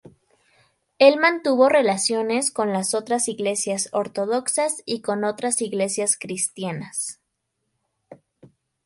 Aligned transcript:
Él 0.97 1.19
mantuvo 1.19 1.69
relaciones 1.69 2.49
con 2.49 2.73
las 2.73 2.95
otras 2.95 3.27
iglesias 3.27 3.87
ortodoxas 3.91 4.81
y 4.83 5.01
con 5.03 5.23
otras 5.23 5.61
iglesias 5.61 6.17
cristianas. 6.19 7.21